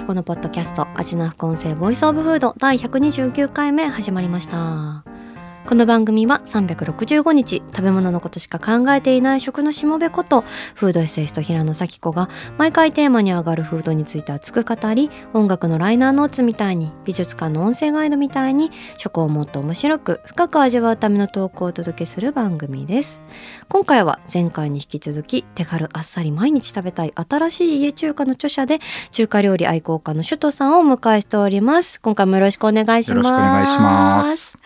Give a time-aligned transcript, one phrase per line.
[0.00, 4.99] 平野咲子のポッドキャスト味の副音声 Voice of Food 第129回目始まりました。
[5.70, 10.40] この番組は365日食べ物のことしか考えていない食のしもべこと
[10.74, 23.20] フードエッセイスト平野紗季子が毎回テーマに上がるフードについて熱く語り音楽のライナーノーツみたいに美術館の音声ガイドみたいに食をもっと面白く深く味わうための投稿をお届けする番組です。
[23.68, 28.80] 今回は前回に引き続き手軽あっさり毎日食べたい新しい家中華の著者で
[29.12, 32.00] 中華料理愛好家の首都さんをお迎えしております。
[32.00, 33.10] 今回もよろしくお願いします。
[33.10, 34.58] よろしくお願いします。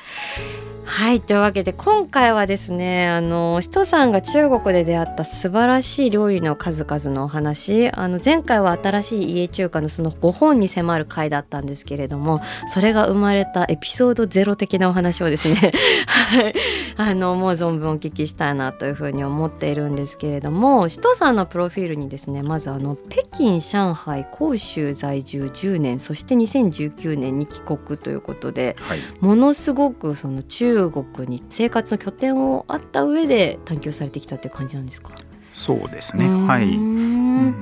[0.85, 15.55] はいというわけで今回はですねあの首都さんが中国で出会った素晴らしい料理の数々のお話あの前回は新しい家中華のその5本に迫る回だったんですけれどもそれが生まれたエピソードゼロ的なお話をですね
[16.07, 16.55] はい
[16.97, 35.11] あのもう存分お聞きしたいなというふうに思っているんですけれども首都さんのプロフィールにですねまずあの北京上海広州在住10年そして2019年に帰国ということではい、ものすごくその中国に生活の拠点をあった上で探求されてきたっていう感じなんですか？
[35.51, 36.29] そうですね。
[36.29, 36.65] はい。
[36.65, 37.55] うん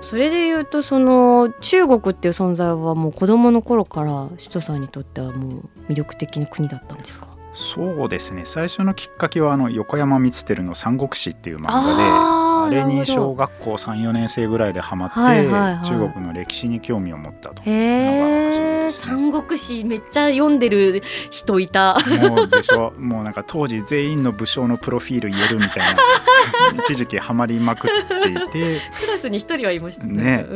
[0.00, 7.28] それで言うとその中国っていう存在はもう子供の頃から首都さんにとってはもう魅力的な国だったんですか？
[7.52, 8.42] そうですね。
[8.44, 12.02] 最初のきっかけはあの横山光輝の三国志っていう漫画で、
[12.68, 17.62] あーあれに小学校三四年生ぐらいでハマって、はいはいはい中国の歴史に興味を持ったと。
[17.62, 21.98] ね三国志めっちゃ読んでる人いた。
[22.20, 22.92] もうでしょ。
[22.98, 26.02] もうなんか当時全員の武将のプロフィール言えるみたいな
[26.84, 27.90] 一時期ハマりまくっ
[28.22, 28.80] ていて。
[29.00, 30.46] クラスに一人はいましたね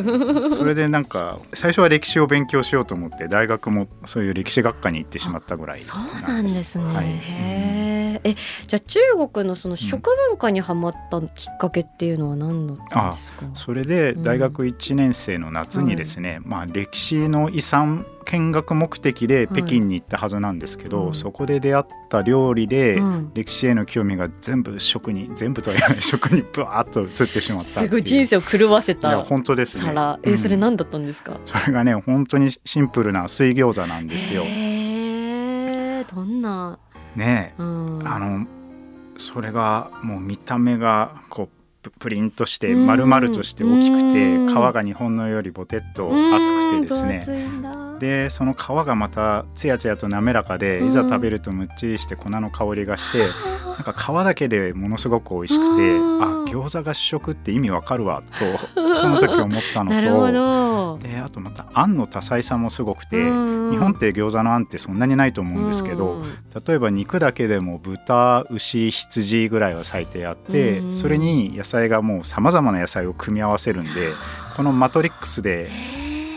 [0.50, 6.84] それでなんか最初は歴史を勉強しようと思って大学もそういう歴史学科に行ってしまったぐらいそうなんですね。
[6.84, 8.22] はいへえ。
[8.25, 8.34] え、
[8.66, 9.00] じゃあ中
[9.33, 13.47] 国のその食文化にはまったきっかけっていうのは何だったんですか？
[13.55, 30.19] それでうん大学1年生の夏にですね、まあ、歴史の遺産見学目的で北京に行ったはずなんですけど、うんそこで出会った料理で、うん歴史への興味が全部食に全部とは言わない 食にブワーッと移ってしまったすごい人生を狂わせいやた本当ですね皿。
[30.22, 31.41] え、うんそれ何だったんですか？
[31.44, 34.44] それがね本当にシンプルな水餃子なんですよ。
[36.15, 36.78] どんな。
[37.17, 37.62] ねえ。
[37.62, 38.03] うん。
[38.06, 38.47] あの
[39.17, 41.49] それがもう見た目がこう
[41.83, 42.87] ププリンとしてうん。
[42.87, 44.12] 丸々として大きくうん。
[44.12, 47.23] て皮が日本のよりボテッと厚くてですね
[48.02, 50.86] でその皮がまたつやつやと滑らかでうん。
[50.88, 53.28] いざ食べるとむっちりして粉の香りがして
[53.64, 56.22] なんか皮だけでものすごく美味しくてうん。
[56.22, 58.24] あ餃子が主食って意味わかるわ
[58.76, 60.98] と その時思ったのど。
[60.98, 61.06] と。
[61.06, 63.70] であとまたあんの多彩さもすごくてうん。
[63.70, 66.22] 日本って餃子のあんってそんなにないと思うんですけどうん。
[66.66, 70.92] 例えば肉だけでも豚牛羊ぐらいは最低あって、うん。
[70.92, 73.90] それに野菜がもうさまざまな野菜を組み合わせるんで
[74.56, 75.70] このマトリックスで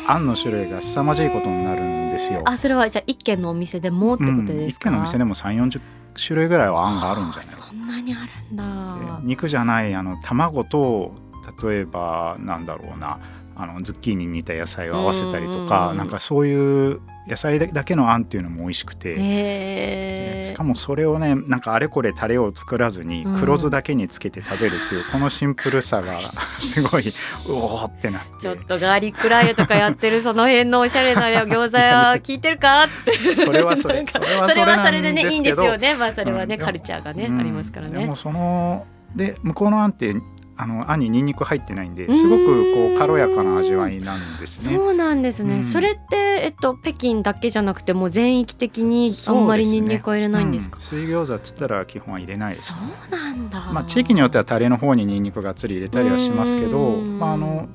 [0.07, 2.41] あんの種類が凄まじいことになるんですよ。
[2.45, 4.89] あ、それはじゃあ一軒のお店でもってことうん、ですか？
[4.89, 5.81] 一軒の店でも3 4 0
[6.15, 9.21] 種類ぐらいはあんがあるんじゃないあそんなにあるんだ。
[9.21, 11.13] で肉じゃないあの卵と
[11.61, 13.19] 例えばなんだろうな
[13.55, 19.09] あのズッキーニに似た野菜を合わせたりとか、うんなんかそういう野菜だけのあんっていうのも美味しくて。
[19.11, 20.47] へえ。
[20.49, 23.39] しかもそれをねなんかあれこれタレを作らずにうん。
[23.39, 26.19] 黒酢だけにつけて食べるっていうこのシンプルさが
[26.59, 27.13] すごいう
[27.51, 28.27] おーってなって。
[28.39, 32.83] ちょっとガーリックラー油とかやってるその辺のおしゃれな餃子屋 聞いてるか？
[32.83, 33.35] っつって。
[33.35, 35.95] それはそれそれはそれはそれでねいいんですよね。
[35.95, 36.61] まあそれはね、うん。
[36.65, 37.99] カルチャーがね、うんありますからね。
[37.99, 38.85] でもその
[39.15, 40.13] で向こうのあんって
[40.57, 44.77] あのあんにニンニク入ってないんですごくこう軽やかな味わいなんですね。
[44.77, 45.63] そうなんですね、うん。
[45.63, 50.77] それってえっと北京だけじゃなくてもう全域的にあんまりニンニクは入れないんですか？
[50.77, 50.81] うん。
[50.81, 52.73] 水餃子っつったら基本は入れないです。
[52.73, 52.75] そ。
[52.75, 53.59] うなんだ。
[53.73, 57.19] まあ、地域によってはタレの方にニンニクがっつり入れたりはしますけど、うん。
[57.19, 57.67] まあ、あの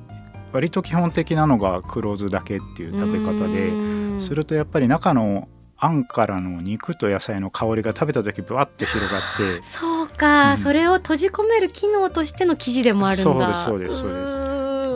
[0.51, 3.67] 割と基本的なのが黒酢だけっていう食べ方で。
[3.67, 4.01] うん。
[4.21, 5.47] するとやっぱり中の
[5.81, 10.57] あんからの肉と野菜の香りが食べた時ぶわって広がってそうか、うん。
[10.57, 13.55] それを閉じ込める機能としての生地でもあるんだ。
[13.55, 14.47] そうですそうですそう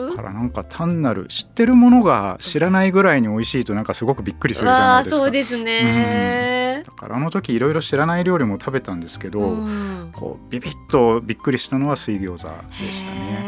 [0.06, 0.16] です。
[0.16, 5.16] からなんか単なる知ってるものが知らないぐらいに美味しいとなんかすごくびっくりするじゃないですか。
[5.18, 10.10] そうですね、へだからあの時いろいろ知らない料理も食べたんですけど、うん。
[10.14, 13.45] こうビビッとびっくりしたのは水餃子でしたね。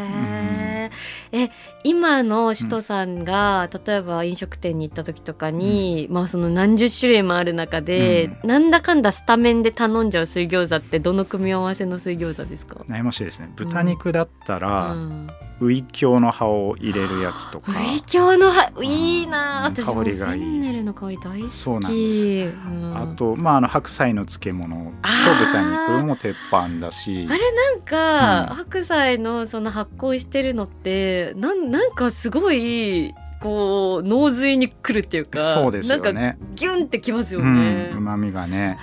[1.33, 1.51] え
[1.85, 13.51] 今の首都さんが、例えば飲食店に行った時とかに、まあその何十種類もある中で、なんだかんだスタメンで頼んじゃう水餃子ってどの組み合わせの水餃子ですか、悩ましいですね。
[13.57, 15.31] 豚肉だったら、うん、
[15.61, 17.73] ウイキョウの葉を入れるやつとか。
[17.73, 20.41] ウイキョウの葉いいなうん香りがいい。
[20.41, 21.57] フェンネルの香り大好き。
[21.57, 22.97] そうなんですうん。
[22.97, 27.27] あと、まあ、あの白菜の漬物と豚肉も鉄板だし。
[27.29, 28.57] あれなんか、うん。
[28.57, 36.39] 白菜のその発酵してるのってなんなんかすごいこう脳髄にくるっていうかそうですよなんかね。
[36.55, 37.91] ギュンってきますようね。
[37.93, 38.79] ん、旨味がね。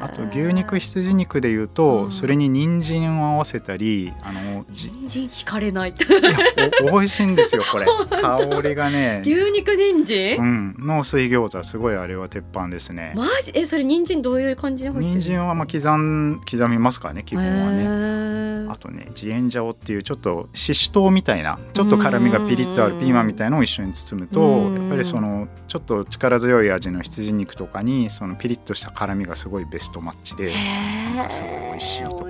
[0.00, 5.90] あと牛肉羊肉でいうと、うんそれに人参を合わせたりあのじ人参惹かれない。
[5.90, 7.86] いやお美味しいんですよこれ
[8.20, 13.12] 香りがね、牛肉人参、うん、の水餃子すごいあれは鉄板ですね。
[13.14, 13.52] マジ？
[13.54, 15.32] えそれ人参どういう感じに入ってるんですか？
[15.34, 18.68] 人参はまあ刻ん刻みますからね基本はね。
[18.70, 24.80] あとねジエンジャオっていうちょっとししとうみたいなちょっと辛みがピリッとあるピーマンみたいのを一緒に包むとうん。
[24.82, 31.30] やっぱりそのちょっと力強い味の羊肉とかにそのピリッとした辛みがすごいベストマッチでへー。
[31.30, 32.24] すごい美味しいとか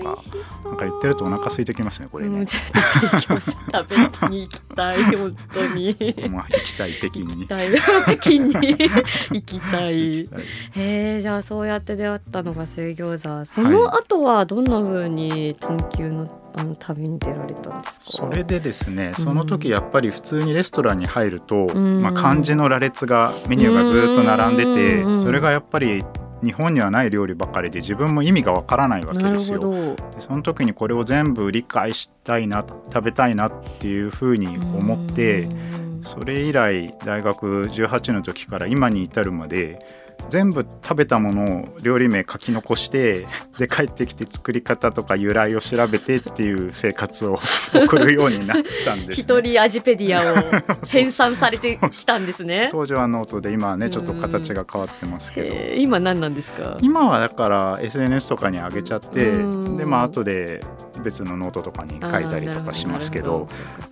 [0.64, 2.40] なんか言ってるとお腹空いてきますねこれね。
[2.40, 2.46] うん、。
[2.46, 5.96] ちょっと 食べに行きたい本当に。
[6.30, 7.26] まあ行きたい北京に。
[7.26, 7.68] 行きたい。
[8.02, 8.52] 北京に。
[8.52, 10.28] 行きたい。
[10.76, 13.44] へえじゃあそうやって出会ったのが水餃子。
[13.44, 18.04] その後はどんな風に探求のあの旅に出られたんですか？
[18.04, 22.02] それでですねその時やっぱり普通にレストランに入ると、ん。
[22.02, 25.20] まあ、漢字の羅列がメニューがずっと並んでて、うん。
[25.20, 26.04] それがやっぱり
[26.42, 29.58] 日本にはない料理ばかりで自分も意味がわからないわけですよ。
[29.72, 36.00] でその時にこれを全部理解したいな食べたいなっていうふうに思ってうん。
[36.02, 39.84] それ以来大学18の時から今に至るまで
[40.28, 43.26] 全部食べたものを料理名書き残して
[43.58, 47.40] で帰ってきて作り方とか由来を調べてっていう生活を
[47.72, 49.22] 送るようになったんです、ね。
[49.22, 50.34] 一人味ペディアを
[50.86, 52.68] 編纂されてきたんですね。
[52.72, 55.74] 当時はノートで今はねちょっと形が変わってますけど。
[55.74, 56.76] 今何なんですか？
[56.80, 59.76] 今はだから SNS とかに上げちゃってうん。
[59.76, 60.62] でまあ後で
[61.02, 63.48] 別のノートとかに書いたりとかしますけど。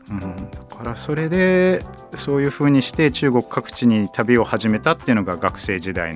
[0.09, 1.85] うん、だからそれで
[2.15, 6.16] そういうふうにして中国各地に旅を始めたっていうのが学生時代の、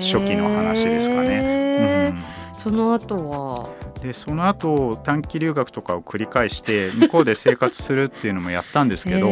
[0.00, 1.28] 初期の話ですかね。
[1.28, 2.12] ね。
[2.12, 3.70] うんその後は？
[4.02, 9.28] でその後短期留学とかを繰り返して向こうで生活するっていうのもやったんですけど、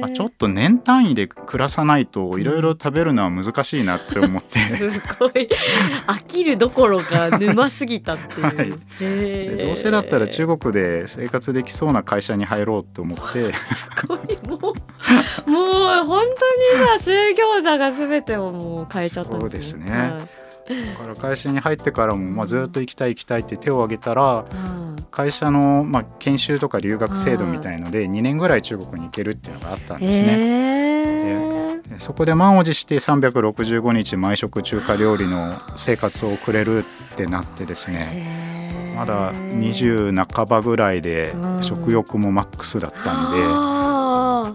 [0.00, 4.88] まあ、ちょっと年単位で暮らさないといろいろ食べるのは難しいなって思って、 す
[5.18, 5.48] ごい。
[6.06, 8.44] 飽きるどころか沼すぎたっていう。
[9.56, 9.66] はい。
[9.66, 13.52] どうせだったら中国で生活できそうな会社に入ろうと思って。
[13.52, 14.18] すごい。
[14.46, 19.90] もうもう本当にさ水餃子が全てをもう変えちゃったんそうですね。
[19.90, 24.54] はいだから会社に入ってからも、まあ、ずっと行きたい行きたいって手を挙げたらう
[24.92, 25.06] ん。
[25.10, 31.82] 会社の、まあ、研修とか留学制度みたいので2年ぐらい中国に行けるっていうのがあったんですね。
[31.88, 41.62] でそこで満を持して365日毎食中華料理の生活を送れるってなってですねまだ20半ばぐらいでうん。
[41.62, 43.83] 食欲もマックスだったんで、あ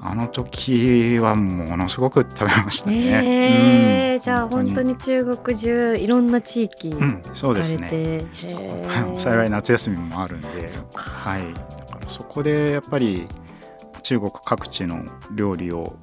[0.01, 3.25] あの時はものすごく食べましたーね。
[3.25, 4.13] へー。
[4.15, 4.21] うん。
[4.21, 8.25] じゃあ本当に中国中いろんな地域行うん、そうですね。
[9.15, 10.47] 幸い夏休みもあるんで、
[10.93, 11.53] はい。
[11.53, 13.27] だからそこでやっぱり
[14.03, 15.95] 中国各地の料理を、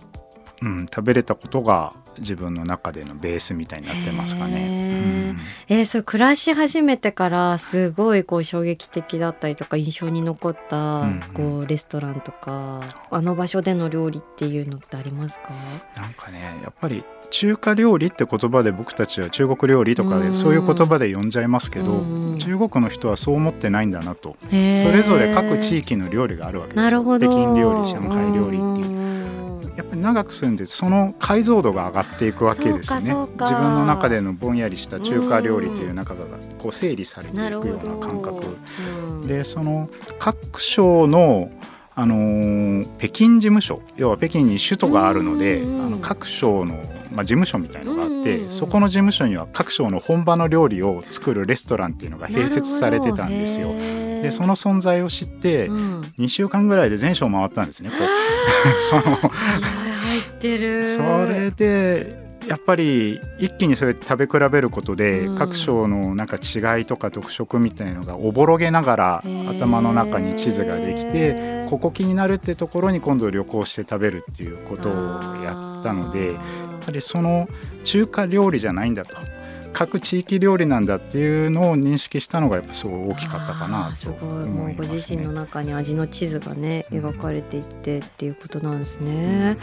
[0.63, 5.37] うん、食べれたことが自分の中でのベースみたいになってますかへね。
[5.69, 15.51] えー、それ暮らし始めてからすごいこう衝撃的だったりとか印象に残った、うんこうレストランとかあの場所での料理っていうのってありますか？
[15.97, 26.83] うんなんかねやっぱり中華料理って言葉で僕たちは中国料理とかうんでそういう言葉で呼んじゃいますけど、うん中国の人はそう思ってないんだなと、それぞれ各地域の料理があるわけですよ。
[26.83, 27.27] なるほど。
[27.27, 28.91] 北京料理上海料理っていう。
[28.91, 28.96] うん
[29.77, 33.15] やっぱり長く住んでその解像度が上がっていくわけですよね。
[33.39, 36.25] 自分の中でのぼんやりした中華料理という中が
[36.59, 38.57] こう整理されていくような感覚。
[39.03, 39.27] うん。
[39.27, 41.51] でその各省の
[41.99, 46.75] あのー北京事務所要は北京に首都があるので、うんあの各省の、
[47.11, 53.69] まあ、事務所みたいのがあって、うんそこの事務所には各省の本場の料理を作るレストランっていうのが併設されてたんですよ。
[54.23, 57.91] でその、の存在を知ってうん、2週間ぐらいで全省回ったんですね。
[57.91, 58.83] こう。
[58.83, 60.89] その気合入ってる。
[60.89, 65.37] それでやっぱり一気にそうやって食べ比べることで、うん。
[65.37, 74.93] 各省のなんか違いとか特色みたいのがおぼろげながら頭の中に地図ができてここ気になるってところに今度旅行して食べるっていうことを
[75.43, 77.49] やったのでやっぱりその
[77.85, 79.17] 中華料理じゃないんだと
[79.79, 84.21] 各地域料理なんだっていうのを認識したのがやっぱすごい大きかったかなとすごい。
[84.21, 89.59] も思います、ね、うご自身の中に味の地図がね描かれていってっていうことなんですね。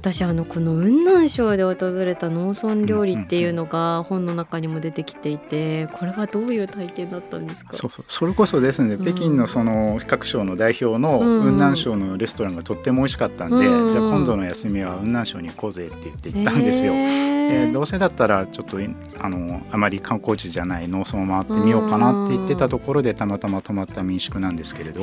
[0.00, 7.76] 私あのこの雲南省で訪れた農村料理っていうのが本の中にも出てきていてこれはどういう体験だったんですか？
[7.76, 16.94] そうそれこそですね、北京のその各省の代表の雲南省のレストランがとっても美味しかったんで、じゃあ今度の休みは雲南省に行こうぜって言って行ったんですよ。
[16.94, 18.78] でどうせだったらちょっと
[19.18, 25.02] あのあまり観光地じゃない農村を回ってみようかなって言ってたところでたまたま泊まった民宿なんですけれど。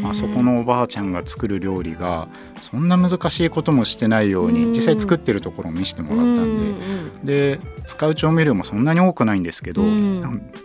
[0.00, 9.82] まあ、そこのおばあちゃんが作る料理がそんな難しいこともしてないように実際作ってるところを見せてもらったんでで使う調味料もそんなに多くないんですけど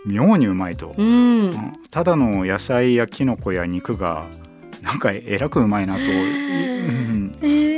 [0.06, 0.94] 妙にうまいと。
[1.90, 4.26] ただの野菜やきのこや肉が
[4.82, 6.00] なんかえらくうまいなと。
[6.00, 7.32] うん。
[7.40, 7.75] で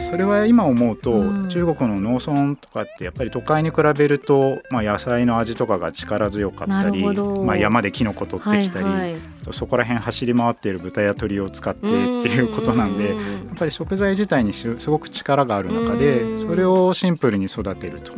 [0.00, 9.20] それは今思うと、うん、中国の農村とかってやっぱり都会に比べると、まあ、野菜の味とかが力強かったり、まあ、山でキノコ取ってきたり、はいはい、
[9.52, 18.12] そこら辺走り回っている豚や鳥を使ってっていうことなんでやっぱり食材自体にすごく力がある中でそれをシンプルに育てると。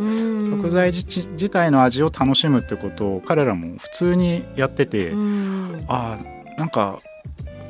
[0.63, 5.13] 食材自体の味を楽しむってことを彼らも普通にやってて
[5.89, 7.01] ああなんか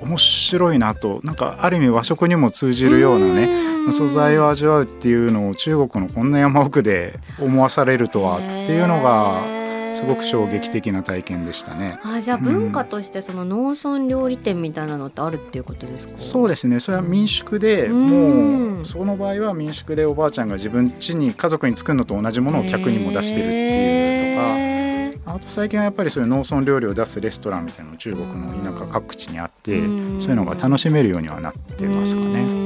[0.02, 9.62] 面白いなとなんかある意味和食にも通じるようなね素材を味わうっていうのを中国のこんな山奥で思わされるとはっていうのが
[9.94, 11.98] すごく衝撃的な体験でしたね。
[12.02, 16.80] あじゃあ文化としてその農村料理店みたいなのってあるっていうことですか、うん、そうですね。
[16.80, 24.81] それは民宿で、もうその場合は民宿でおばあちゃんが自分家に家族に作るのと同じものを客にも出してるっていうとか。
[25.24, 29.78] あと最近はやっぱりそういう農村料理を出すレストランみたいなの中国の田舎各地にあって
[30.18, 32.61] そういうのが楽しめるようにはなってますかね。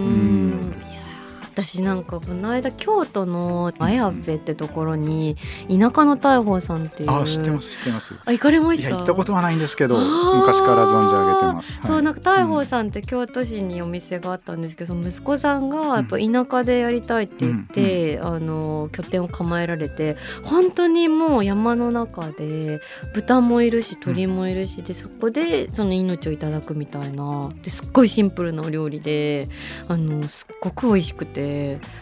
[1.57, 5.37] うん私なんかこの間京都の綾部ってところに
[5.69, 8.15] 田舎の大宝さんっていうあ知ってます知ってます。
[8.27, 8.91] あ行かれました？
[8.91, 22.83] 行ったことはないんですけど昔から存じ上げてます、はい、そうなんか大宝さんって京都市にお店があったんですけど、その息子さんがやっぱ田舎でやりたいって言って、うん、あの拠点を構えられて本当にもう山の中で
[23.15, 29.49] 豚もいるし鳥もいるし、でそこでその命をいただくみたいなですっごいシンプルなお料理で
[29.89, 31.46] あのすっごく美味しくて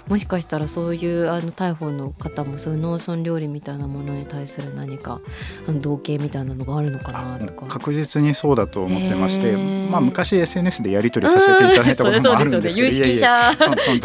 [0.09, 5.21] もしかしたらそういうあの逮捕の方もそういう農村料理みたいなものに対する何か
[5.67, 7.67] あの同型みたいなのがあるのかなとか。
[7.67, 9.57] 確実にそうだと思ってまして、
[9.91, 13.53] まあ、昔 SNS でやり取りさせていただいたこともあるんですけど、有識者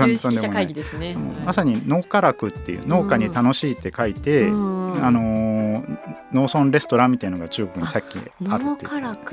[0.07, 1.15] 有識者会議ですね、
[1.45, 5.48] まさに農家楽っていう農家に楽しいって書いて、あの
[6.33, 8.87] 農村レストランみたいなのが中国にさっきあるってい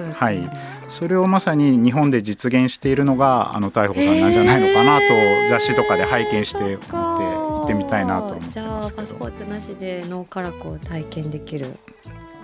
[0.08, 0.12] う。
[0.12, 0.50] はい、
[0.88, 5.04] それをまさに日本で実現しているのがあの大宝さんなんじゃないのかなと
[5.48, 8.44] 雑誌とかで拝見して思って行ってみたいなと思って。
[8.46, 11.76] ますじゃあパスポートなしで脳からこう体験できる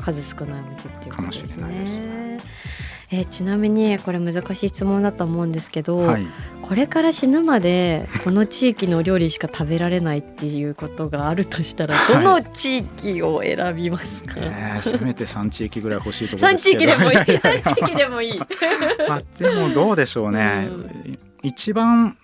[0.00, 1.87] 数少ないお店っていうことですね。
[1.87, 2.02] す
[3.14, 6.26] えー、ちなみにこれ難しい質問だと思うんですけど、はい、
[6.62, 16.85] これから死ぬまでこの地域の料理しか食べられないっていうことがあるとしたらどの地域を選びますか、はい、えー、せめて3地域ぐらい欲しいところですけど。
[16.85, 17.19] 3地域でもいい。
[17.38, 18.40] 3地域でもいい。
[19.11, 22.16] あでもどうでしょうね、うん、一番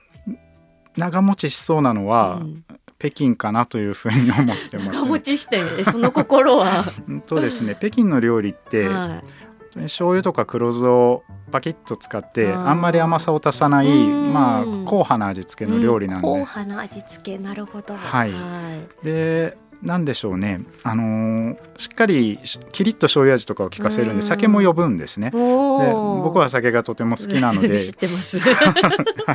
[0.97, 2.64] 長持ちしそうなのは、うん、
[2.99, 6.85] 北京かなというふうに思ってます、長持ちしてその心は？
[7.26, 9.48] とですね北京の料理って、はい、
[9.85, 17.38] 醤油とか黒酢をパキッと使ってあんまり甘さを足さないまあ硬派な味付けの料理なんで、硬派な味付け。
[17.38, 17.94] なるほど。
[17.94, 22.40] はい、はい、でなんでしょうね、あのー、しっかり
[22.73, 25.30] キリッと醤油味とかを効かせるんで酒も呼ぶんですね。
[25.30, 27.78] で僕は酒がとても好きなので。
[27.78, 28.52] 知ってます、は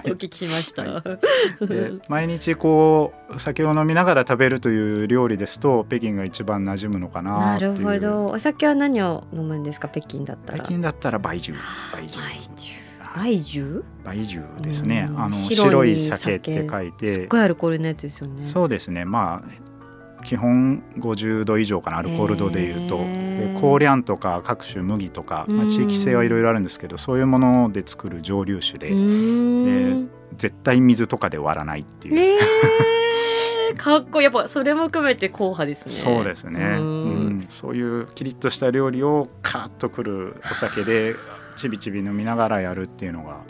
[0.05, 1.03] い、お聞きしました、は
[1.61, 8.27] い、で毎日こう酒を飲みながら食べるという料理ですと北京が一番馴染むのかななるほど。
[8.27, 9.87] お酒は何を飲むんですか？
[9.87, 10.59] 北京だったら。
[10.59, 11.53] 北京だったら梅酒。
[11.97, 12.19] 梅酒。
[13.15, 13.83] 梅酒。
[14.03, 14.41] 梅酒？
[14.61, 17.07] ですね、あの白い酒って書いて。
[17.07, 18.47] すっごいアルコールのやつですよね。
[18.47, 19.05] そうですね。
[19.05, 19.63] まあ
[20.23, 22.97] 基本50度以上かなアルコール度でいうと。
[22.97, 28.95] で香料とか各種麦とか、まあ、地域性はいろいろあるんですけどそういうもので作る蒸留酒でで
[30.37, 32.39] 絶対水とかで割らないっていう。
[33.75, 35.91] かっこやっぱそれも含めて硬派ですね。
[35.91, 36.77] そうですね。
[36.79, 41.15] うん、そういうキリッとした料理をカーッとくるお酒で
[41.57, 43.41] ちびちび飲みながらやるっていうのが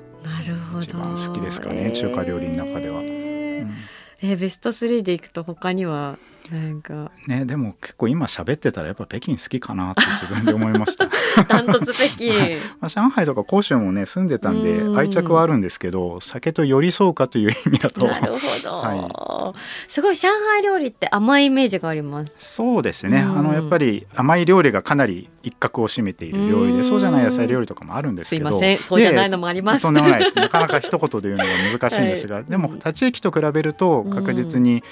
[0.80, 3.02] 一番好きですかね、中華料理の中では。
[3.02, 6.18] えー、ベスト3でいくと他には？
[6.52, 7.12] なんか。
[7.28, 11.10] ねでも結構今喋ってたらやっぱ北京好きかなって自分で思いました。
[11.48, 12.34] ダントツ北京、
[12.82, 18.08] まあ、上海とか広州もね住んでたんで愛着はあるんですけど酒と寄り添うかという意味だと。
[18.08, 19.54] なるほど、 は
[19.88, 22.36] すごい上海料理って甘いイメージがあります。
[22.40, 23.40] そうですね、うん。
[23.40, 26.78] あのやっぱり甘い料理がかなり一角を占めている料理うん。
[26.78, 28.78] でそうじゃない野菜料理とかもあるんですすいけどません。
[28.78, 29.84] そうじゃないのもあります。
[29.84, 30.36] とんでもないです。
[30.36, 32.46] なかなか一言で言うのが難しいんですが、はい。
[32.46, 34.84] でも立ち液と比べると確実に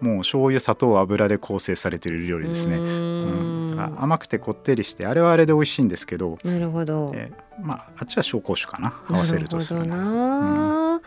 [0.00, 3.96] もう醤油砂糖油で構成されている料理ですね、ううん。
[3.98, 7.12] 甘くてこってりしてあれはあれで美味しいんですけど、なるほど。
[7.14, 7.30] え
[7.62, 8.94] まああっちは紹興酒かな。
[9.10, 10.16] 合わせるとするなるなほど
[10.98, 11.00] な、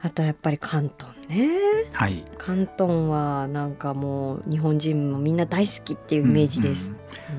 [0.00, 1.48] あとやっぱり広東ね。
[1.92, 2.24] はい。
[2.40, 6.98] 広東はなんかもう日本人もみんな大好きっていうイメージです、うん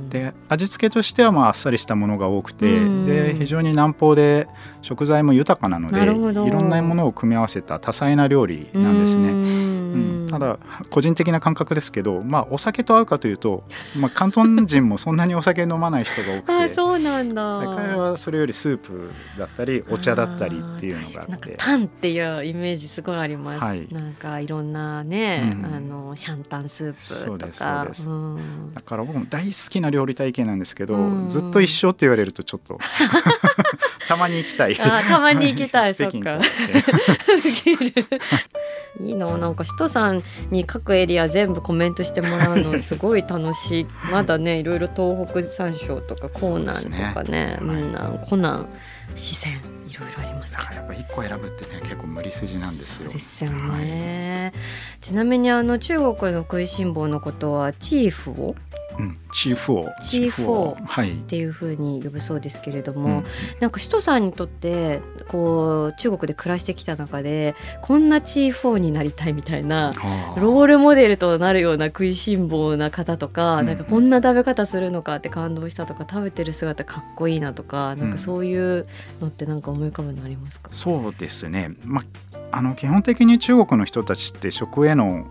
[0.09, 3.05] で味付けとしてはまああっさりしたものが多くて、うん。
[3.05, 4.47] で非常に南方で
[4.81, 9.29] 食材も豊かなのでないろんなものを組み合わせた多彩な料理なんですね。
[9.93, 10.25] ううん。
[10.25, 13.63] んただ個人的な感覚ですけど、まあ、お酒と合うかというと、
[13.97, 17.59] まあ、広東人もそんなにお酒飲まない人が多く あてそうなんだ。
[17.59, 21.55] で彼はそれよりスープだったりお茶だったりっていうのがあって。
[21.57, 23.87] タンっていうイメージすごいあります、はい。
[23.91, 25.75] なんかいろんなね、うん。
[25.75, 27.15] あのシャンタンスープとか。
[27.15, 27.37] そう
[27.87, 28.73] ですん。
[28.73, 31.29] だから僕も大好きな料理体験なんですけど、うん。
[31.29, 32.79] ずっと一緒って言われるとちょっと
[34.07, 34.79] たまに行きたい。
[34.79, 36.39] あたまに行きたい そっか
[38.99, 39.37] いいの。
[39.37, 43.87] なんか首都さんに各エリア全部コメントしてもらうのすごい楽しい。
[44.11, 46.89] まだね いろいろ東北山椒とか江南とかね。
[46.89, 47.57] そうですね。
[47.59, 48.65] 雲南湖南
[49.15, 49.59] 四川い
[49.93, 53.09] ろいろありますからやっぱ一個選ぶってね結構無理筋なんですよ。
[53.09, 54.53] ですよね、
[55.01, 58.55] ちなみにあの中国の食いしん坊のことはチーフを？
[58.99, 61.13] うん、チーフオチーフオはい。
[61.13, 61.15] っ。
[61.15, 63.23] ていう風に呼ぶそうですけれどうも、ん。
[63.59, 69.91] なんか首都さんにとってこう中国で暮らしてきた中でこんなチーフォーになりたいみたいな
[70.35, 73.65] ロールモデルとなるような食いしん坊な方とか、うん。
[73.65, 78.87] なんかこんな食べ方するのかって感動したとか食べてる姿かっこいいなとか、なんかそういう
[79.21, 81.71] のってなんか思い浮かぶのありますか、そうですね。
[81.83, 82.01] ま
[82.51, 85.27] あの基本的に中国の人たちって食への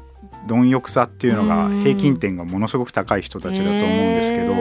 [0.49, 1.83] 貪欲さっていうのがうん。
[1.83, 4.55] 平均点がものすごく高い人たちだと思うんですけど、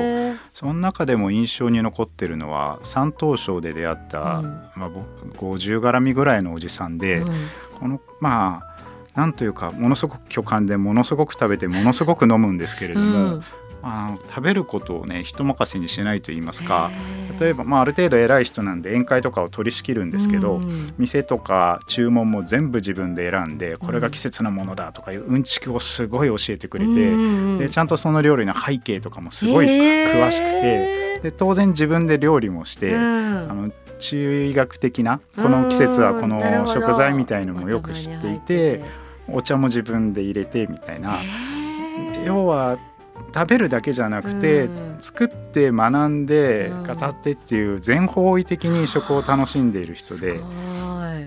[0.53, 4.45] その中でも印象に残ってるのは山東省で出会った、うん。
[4.76, 7.36] まあ、僕50絡みぐらいのおじさんで、うん。
[7.80, 13.43] このまあなんというかものすごく巨漢でものすごく食べてものすごく飲むんですけれども、うん
[13.81, 16.89] あの食べることをね人任せにしないと言いますか
[17.39, 20.93] 例えば、まあ、ある程度偉い人なんで宴会とかを取り仕切るんですけど、うん。
[20.97, 26.95] 店とか注文も全部自分で選んでこれが季節のものだとかいううんちくをすごい教えてくれて、う
[27.55, 33.47] んでちゃんとその料理の背景とかもすごい詳しくてで当然自分で料理もして、うん。
[33.49, 38.83] あの中医学的なこの季節はこの食材みたいのもよく知っていて
[39.27, 41.19] お茶も自分で入れてみたいな。
[42.25, 42.77] 要は
[43.34, 44.95] 食べるだけじゃなくて、うん。
[44.99, 46.84] 作って学んでうん。
[46.84, 50.41] 語ってっていう全方位的に食を楽しんでいる人で。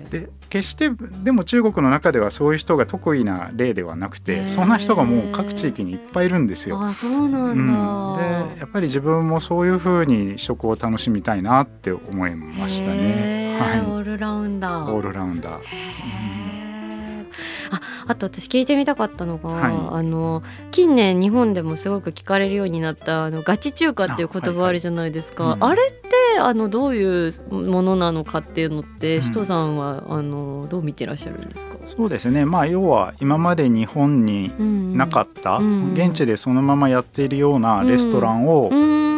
[0.09, 0.89] で決して
[1.23, 6.81] でも中国の中ではそういう人が得意な例ではなくてそんな人がもう各地域にいっぱいいるんですよ。
[6.81, 13.57] あそうなうんだ、ん、でやっぱり自分もそういう風に食を楽しみたいなって思いましたね。
[13.59, 14.91] はオールラウンダい、ー。
[14.91, 15.61] オールラウンダー。
[15.61, 16.60] へー
[18.11, 19.73] ああと私聞いてみたかったのが、はい。
[19.73, 25.51] あの近年日本でもすごく聞かれるようになったあのガチ中華っていう言葉あるじゃないですか。
[25.51, 25.93] あ,、あはいはいうん。
[25.93, 26.01] れっ
[26.33, 29.21] てあのどういうものなのかっていうのって、うん。
[29.21, 32.45] 首都さんはあのどう見てらっしゃるんですか、そうですね。
[32.45, 34.51] まあ要は今まで日本に
[34.95, 35.93] なかっった、うん。
[35.93, 39.10] 現地でそのままやっているようなレストランをたうん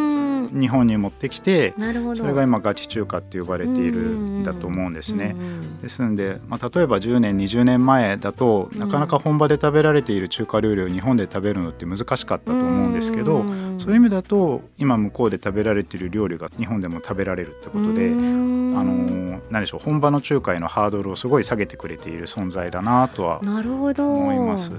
[0.53, 1.73] 日本に持ってきて、
[2.15, 5.35] それが今ガチ中華って呼ばれているんだと思うんですね。
[5.81, 8.79] ですんで、まあ、例えば10年20年前だとうん。
[8.79, 18.77] なかなか本場で食べられている中華料理を日本で食べるのって難しかったと思うんですけど、んそういう意味だと今向こうで食べられている料理が日本でも食べられるってことで、うん。
[18.77, 24.73] あのー何でしょう本場の中華へのハードルをすごい下げてくれている存在だなとは思います。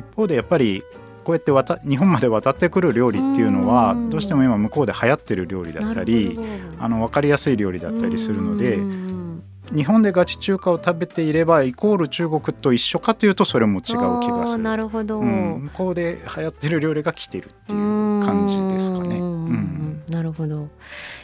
[0.00, 0.82] 一方でやっぱり
[1.20, 4.10] こうやって渡日本まで渡ってくる料理っていうのはうん。
[4.10, 6.38] どうしても今向こうで流行ってる料理だったり
[6.78, 9.10] あの分かりやすい料理だったりするのでうん
[9.72, 13.92] 日本でガチ中華を食べていればイコール中国と一緒かというとそれも違う気
[14.30, 14.64] がする。
[14.64, 17.78] なるほど、うん、向こうで流行ってる料理が来てるっていう
[18.24, 19.16] 感じですかね。
[19.18, 20.02] ううんん。
[20.10, 20.68] なるほど。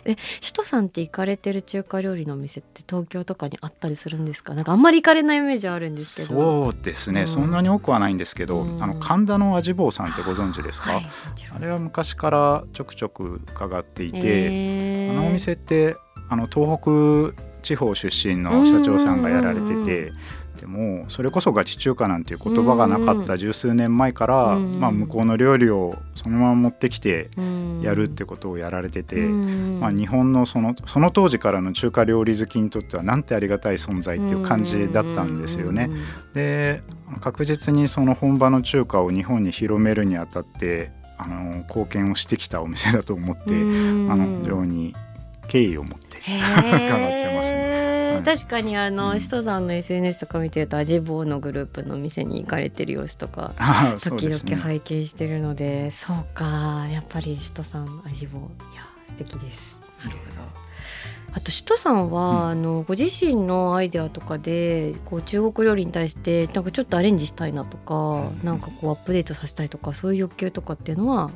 [0.07, 4.55] え、首都さんって行かれてる中華料理のお店って東京とかにあったりするんですか？
[4.55, 6.71] なんかあんまり行かれないイメージあるんですけど。
[6.73, 7.29] そうですね、うん。
[7.29, 8.83] そんなに多くはないんですけど、うん。
[8.83, 11.07] あの神田の味坊さんってご存知ですか、はい、
[11.55, 15.19] あれは昔からちょくちょく伺っていて、へー。
[15.19, 15.97] あのお店って
[16.29, 16.81] あの東
[17.33, 20.13] 北地方出身の社長さんがやられてて
[20.57, 27.31] ってもそれこそガチ中華なんていう言葉がなかった十数年前から、まあ、向こうの料理をそのまま持ってきて
[27.83, 35.91] やるってことをやられてて、まあ、日本のそのその当時からの中華料理好きにとってはなんてありがたい存在っていう感じだったんですよね。
[36.35, 36.83] で
[37.21, 44.95] 確実にその本場の中華を日本に広めるにあたってあの貢献をしてきたお店だと思ってあの非常に
[45.49, 46.19] 敬意を持って
[46.59, 47.86] 伺ってますね。
[48.17, 53.53] はい、確かにあの、うん、首さんの SNS とか見てると味坊のグループの店に行かれてる様子とか
[54.01, 58.39] 時々拝見してるのでそうかやっぱり首都さん味坊
[58.73, 59.81] いや素敵です。
[60.05, 60.67] なるほど。
[61.33, 71.31] あと首都さんは、うん、あのご自身のアイデアとかでこう中国料理に対してなんかちょっとアレンジしたいなとか、うん、なんかこうアップデートさせたいとかそういう欲求とかっていうのは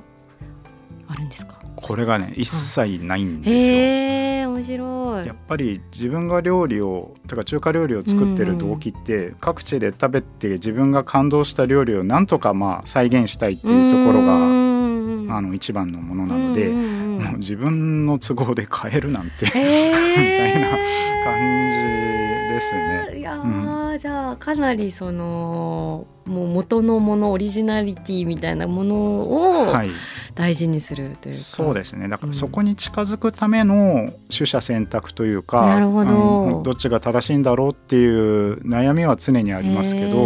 [1.10, 1.60] あるんですか？
[1.76, 3.78] これがね一切ないんですよ。
[3.78, 5.26] へ面白い。
[5.26, 9.24] やっぱり自分が料理をとか中華料理を作ってる動機って、うん。
[9.28, 14.36] うん、各地で食べて自分が感動した料理をなんとかまあ再現したいっていうところが
[15.36, 16.84] あの一番のものなので、うんうん
[17.18, 20.78] うん、もう自分の都合で変えるなんて みたいな感
[21.70, 22.19] じ
[22.60, 23.18] ですね。
[23.18, 29.74] いや、うん、じゃあかなりそのもう元のものオリジナリティみたいなものを
[30.34, 32.08] 大事にするというか、はい、そうですね。
[32.08, 36.62] だからそこに近づくための取捨選択というか、なるほど。
[36.62, 40.16] どっちが正しいんだろうっていう悩みは常にありますけど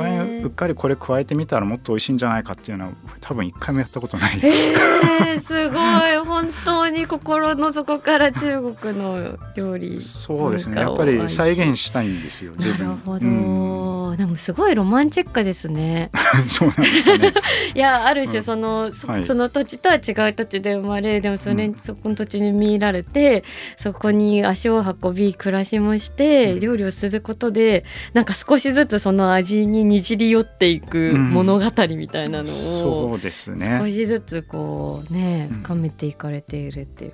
[0.00, 2.20] これうっかりこれ加えてみたらもっと美味しいん。
[2.20, 4.40] じゃないかっていうのは多分一回もやったことない。
[4.42, 6.18] えー、すごい。
[6.24, 10.00] 本当に心の底から中国の料理。
[10.02, 10.80] そうですね。
[10.80, 16.10] やっぱり再現したいんですよなるほど、うん、でもすごいロマンチックですね。
[16.48, 17.32] そうなんですかね。
[17.74, 18.92] いやある種その、うん。
[18.92, 23.44] そはい、その土地とは違う土地で生まれでもそれ、うん、そこの土地に見入られて
[23.76, 33.78] そこに足を運び暮らしもして、料理をすることでなんか少しずつその味ににじり寄っていく物語みたいなのを、そうですね。
[33.80, 37.12] 少しずつこうね深めていかれているっていう。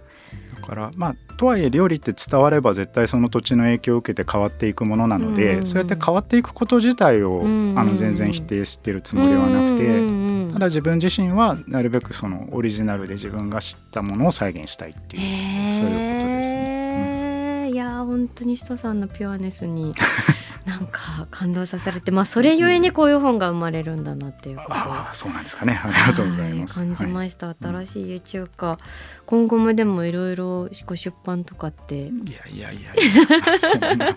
[0.61, 7.45] だからまあとはいえ料理って伝われば絶対その土地の影響を受けて変わっていくものなので、そうやって変わっていくこと自体を、あ
[7.85, 17.65] の全然否定してるつもりはなくて、ただ自分自身はなるべくそのオリジナルで自分が知ったものを再現したいっていうそういうことですね。
[17.67, 19.93] うん、いや本当に人さんのピュアネスに
[20.67, 25.81] なんか感動させられて、まあそれゆえにこういう本が生まれるんだなっていうことあそうなんですかね。
[25.81, 26.75] ありがとうございます。
[26.75, 27.47] 感じました。
[27.47, 28.77] はい、新しい YouTube 化、
[29.27, 32.09] 今後もでもいろいろご出版とかって。
[32.09, 32.97] いやいやいやい
[33.53, 34.13] や、そんな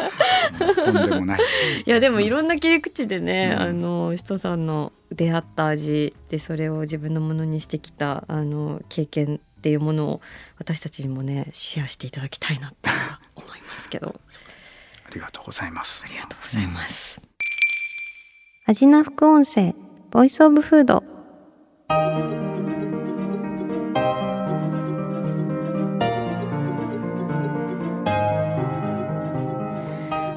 [0.73, 1.39] とんでもない。
[1.85, 10.21] いやでもいろんな切り口でね、うん、あの人さんの出会った味でそれを自分のものにしてきたあの経験っていうものを
[10.57, 12.89] 私たちにもねシェアしていただきたいなって
[13.35, 14.19] 思いますけど。
[15.10, 16.06] ありがとうございます。
[16.06, 17.22] ありがとうございます。
[18.67, 19.74] アジナ副音声、
[20.12, 21.04] ボイスオブフード。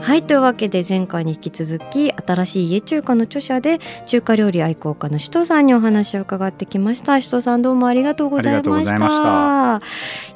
[0.02, 7.18] はいというわけで前回に引き続き新しい家中華の著者で中華料理愛好家の首藤さんにお話を伺ってきました。
[7.18, 9.80] 首藤さんどうもありがとうございました。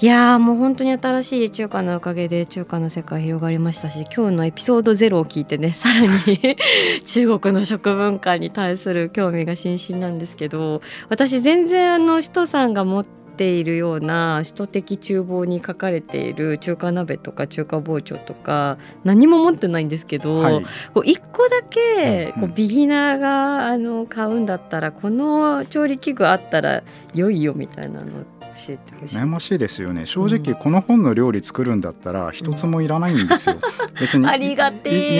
[0.01, 6.57] いやもう本当に新しい家中華のおかげで中華の世界広がりましたし今日のエピソードゼロを聞いてね さらに
[7.05, 26.83] 中国の食文化に対する興味が津々なんですけど私全然あの首藤さんが持ってているような首都的厨房に書かれている中華鍋とか中華包丁とか何も持ってないんですけど、はい、こう1個だけこうビギナーがあの買うんだったらこの調理器具あったら
[27.15, 28.25] 良いよみたいなの
[28.57, 33.57] 教えてほしい悩ましいですよね正直この本の料理作るんだったら一つもいらないんですよ、
[34.01, 34.27] 別に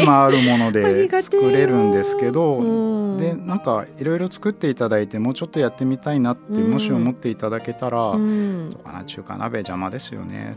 [0.03, 10.55] 今あるもので作れるんですけど、でなんかいろいろ作っていただいてもうちょっとやってみたいなって、もし思っていただけたら、うん、どうかな中華鍋邪魔ですよね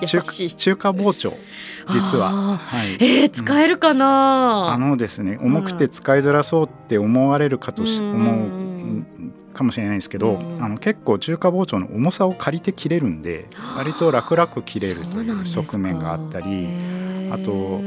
[0.00, 1.34] 優しい中華包丁
[1.88, 8.64] 実は、はい、えー、使えるかな、あのですね重くて使いづらそうって思われるかとし、思う
[9.54, 16.68] かもしれないですけど、うん、あの結構中華包丁の重さを借りて切れるんで割と楽々切れるという側面があったり
[17.30, 17.80] あと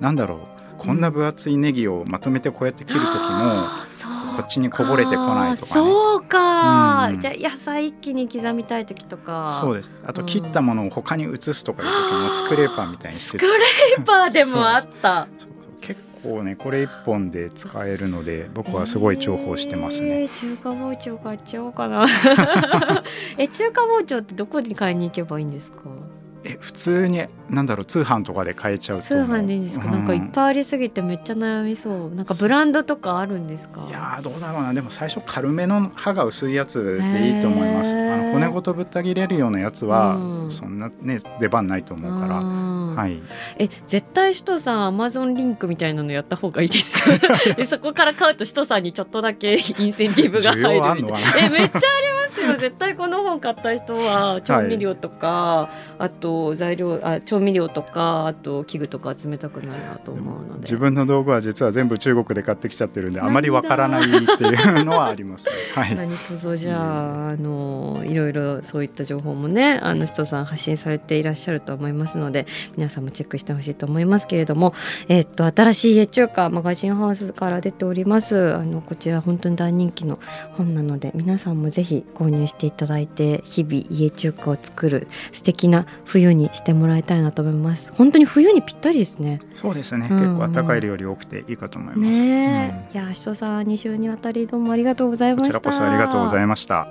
[0.00, 3.68] なんだろうこんな分厚いネギをまとめてこうやって切る時も、
[4.36, 9.48] こっちにこぼれてこないとか、ね、そうか、うん、じゃあ野菜一気に刻みたい時とか。
[9.60, 9.90] そうです。
[10.04, 15.28] あと切ったものを他に移すとかいう時もスクレーパーみたいにしてスクレーパーでもあった。
[15.80, 22.06] 結構ねこれ一本で使えるので僕はすごい重宝してますね、えー、中華包丁買っちゃおうかな。
[23.38, 25.82] え中華包丁ってどこに買いに行けばいいんですか？
[26.46, 29.92] え普通になんだろう通販とかで買えちゃうと通販でいいんですか、うん。
[29.92, 32.14] なんかいっぱいありすぎてめっちゃ悩みそう。
[32.14, 33.86] なんかブランドとかあるんですか？
[33.88, 34.74] いやーどうだろうな。
[34.74, 37.96] でも最初軽めの刃が薄いやつでいいと思います。
[37.96, 38.14] へー。
[38.14, 40.50] あの骨ごとぶった切れるようなやつは、うん。
[40.50, 42.44] そんなね出番ないと思うから、う
[42.94, 42.96] ん。
[42.96, 43.20] はい。
[43.58, 47.18] え絶対首都さんアマゾンリンクみたいなのやった方がいいですよ
[47.56, 51.46] でそこから買うと首都さんにちょっとだけインセンティブが入るみたいな。
[51.46, 60.60] えめっちゃありますよ絶対この本買った人は調味料とか、あと材料あ調味料とかあと器具とか集めたくなるなと思うので。
[60.60, 74.74] 自分の道具は実は全部中国で買ってきちゃってるんであまりわからないっていうのはあります、 はい、何卒じゃああのいろいろそういった情報もねあの人さん発信されていらっしゃると思いますので皆さんもチェックしてほしいと思いますけれども、
[75.08, 78.54] えっと新しい家中華マガジンハウスから出ております。
[78.54, 80.18] あのこちら本当に大人気の
[80.56, 87.92] 本なので皆さんもぜひ購入していただいて日々家中華を作る素敵な冬にしてもらいたいなと思います。
[87.94, 89.40] 本当に冬にぴったりですね。
[89.54, 90.38] そうですね、うんうん。
[90.38, 95.60] 結構暖かい料理多くていいかと思います、ねえ、いや人さん2週にわたりどうもありがとうございうんこました。
[95.60, 96.88] ちらこそありがとうございました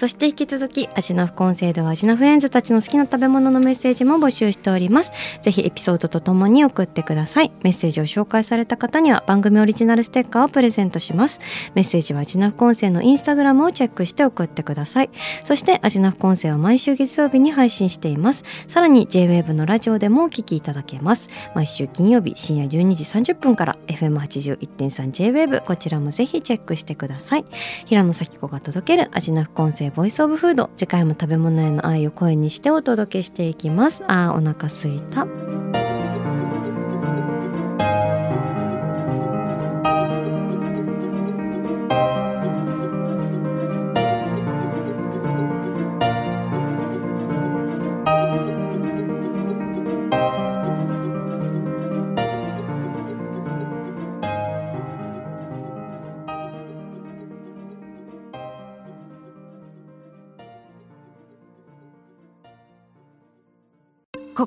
[0.00, 5.12] そして引き続き、アジナ副音声ではアジナフレンズたちの好きな食べ物のメッセージも募集しております。
[5.42, 7.52] ぜひエピソードとともに送ってください。
[7.62, 11.38] メッセージを紹介された方には番組オリジナルステッカーをプレゼントします。
[11.74, 15.10] メッセージはアジナ副音声のインスタグラムをチェックして送ってください。
[15.44, 18.46] そして、アジナ副音声は毎週月曜日に配信しています。
[18.68, 21.28] さらに JWAVE のラジオでもお聞きいただけます。
[21.54, 27.44] 毎週金曜日深夜12時30分から FM81.3JWAVE こちらもぜひチェックしてください。
[27.84, 34.04] 平野咲子が届ける味な副音ボイスオブフード次回も食べ物への愛を声にしてお届けしていきます。
[34.06, 35.26] あーお腹すいた。